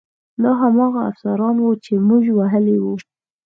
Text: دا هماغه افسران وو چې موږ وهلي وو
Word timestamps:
دا 0.43 0.51
هماغه 0.61 1.01
افسران 1.11 1.55
وو 1.59 1.71
چې 1.85 1.93
موږ 2.07 2.23
وهلي 2.37 2.77
وو 2.79 2.93